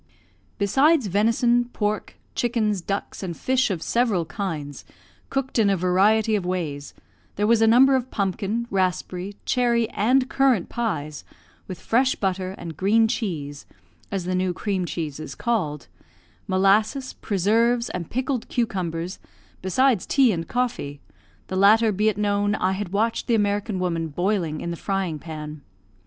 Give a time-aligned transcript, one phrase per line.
[0.57, 4.83] Besides venison, pork, chickens, ducks, and fish of several kinds,
[5.29, 6.95] cooked in a variety of ways,
[7.35, 11.23] there was a number of pumpkin, raspberry, cherry, and currant pies,
[11.67, 13.67] with fresh butter and green cheese
[14.11, 15.85] (as the new cream cheese is called),
[16.47, 19.19] molasses, preserves, and pickled cucumbers,
[19.61, 20.99] besides tea and coffee
[21.45, 25.19] the latter, be it known, I had watched the American woman boiling in the frying
[25.19, 25.61] pan.